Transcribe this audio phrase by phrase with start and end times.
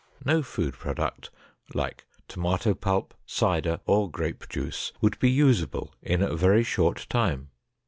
[0.25, 1.29] No food product
[1.75, 7.49] like tomato pulp, cider, or grape juice would be usable in a very short time.